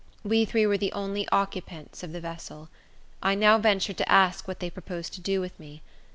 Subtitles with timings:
[0.23, 2.69] We three were the only occupants of the vessel.
[3.21, 5.83] I now ventured to ask what they proposed to do with me.